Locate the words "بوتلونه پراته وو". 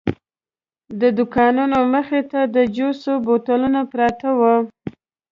3.25-4.55